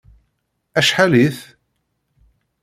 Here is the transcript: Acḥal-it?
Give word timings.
Acḥal-it? 0.79 1.39